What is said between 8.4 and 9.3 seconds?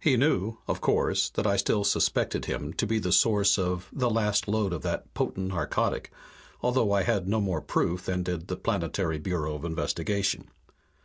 the Planetary